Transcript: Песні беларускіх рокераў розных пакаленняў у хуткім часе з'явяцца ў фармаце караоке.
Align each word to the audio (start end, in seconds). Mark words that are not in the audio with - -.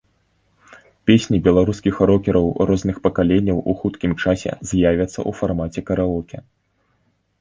Песні 1.09 1.37
беларускіх 1.47 1.95
рокераў 2.11 2.47
розных 2.71 2.95
пакаленняў 3.05 3.57
у 3.61 3.71
хуткім 3.83 4.11
часе 4.23 4.51
з'явяцца 4.73 5.09
ў 5.09 5.31
фармаце 5.41 5.81
караоке. 5.91 6.37